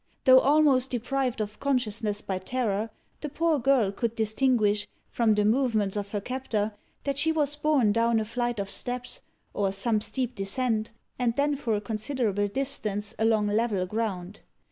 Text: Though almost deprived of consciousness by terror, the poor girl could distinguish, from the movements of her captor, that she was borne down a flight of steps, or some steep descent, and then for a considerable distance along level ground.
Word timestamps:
Though 0.25 0.39
almost 0.39 0.89
deprived 0.89 1.41
of 1.41 1.59
consciousness 1.59 2.21
by 2.23 2.39
terror, 2.39 2.89
the 3.19 3.29
poor 3.29 3.59
girl 3.59 3.91
could 3.91 4.15
distinguish, 4.15 4.87
from 5.07 5.35
the 5.35 5.45
movements 5.45 5.95
of 5.95 6.09
her 6.09 6.19
captor, 6.19 6.71
that 7.03 7.19
she 7.19 7.31
was 7.31 7.55
borne 7.55 7.91
down 7.91 8.19
a 8.19 8.25
flight 8.25 8.57
of 8.59 8.67
steps, 8.67 9.21
or 9.53 9.71
some 9.71 10.01
steep 10.01 10.33
descent, 10.33 10.89
and 11.19 11.35
then 11.35 11.55
for 11.55 11.75
a 11.75 11.81
considerable 11.81 12.47
distance 12.47 13.13
along 13.19 13.45
level 13.49 13.85
ground. 13.85 14.39